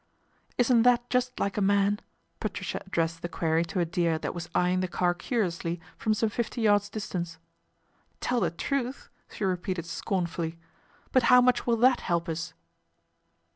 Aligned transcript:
"Isn't 0.57 0.81
that 0.81 1.07
just 1.11 1.39
like 1.39 1.57
a 1.57 1.61
man?" 1.61 1.99
Patricia 2.39 2.83
ad 2.83 2.89
dressed 2.89 3.21
the 3.21 3.29
query 3.29 3.63
to 3.65 3.79
a 3.79 3.85
deer 3.85 4.17
that 4.17 4.33
was 4.33 4.49
eyeing 4.55 4.79
the 4.79 4.87
car 4.87 5.13
curiously 5.13 5.79
from 5.95 6.15
some 6.15 6.29
fifty 6.29 6.59
yards 6.61 6.89
distance." 6.89 7.37
Tell 8.19 8.39
the 8.39 8.49
truth," 8.49 9.09
she 9.29 9.43
repeated 9.43 9.85
scornfully." 9.85 10.57
But 11.13 11.21
how 11.29 11.39
much 11.39 11.67
will 11.67 11.77
that 11.77 11.99
help 11.99 12.27
us 12.27 12.55